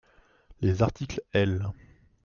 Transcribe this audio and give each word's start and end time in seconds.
Les 0.61 0.81
articles 0.81 1.19
L. 1.35 1.67